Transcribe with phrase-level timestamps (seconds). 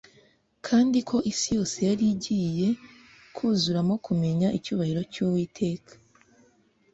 [0.67, 2.67] kandi ko isi yose yari igiye
[3.35, 5.91] kuzuramo kumenya icyubahiro cy'Uwiteka.